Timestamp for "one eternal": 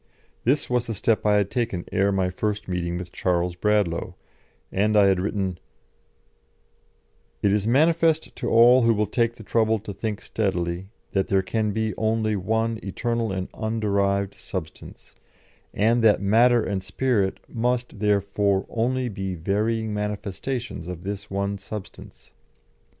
12.35-13.31